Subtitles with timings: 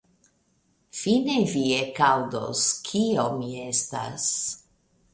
[0.99, 4.29] fine vi ekaŭdos, kio mi estas.